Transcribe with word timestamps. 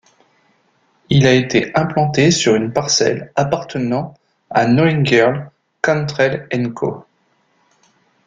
Il 1.11 1.27
a 1.27 1.33
été 1.35 1.69
implanté 1.77 2.31
sur 2.31 2.55
une 2.55 2.73
parcelle 2.73 3.31
appartenant 3.35 4.15
à 4.49 4.65
Noeingerl 4.65 5.51
Cantrel&Co. 5.83 7.05